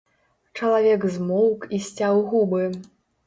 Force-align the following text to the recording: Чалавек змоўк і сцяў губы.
Чалавек 0.59 1.05
змоўк 1.17 1.67
і 1.79 1.81
сцяў 1.91 2.15
губы. 2.31 2.63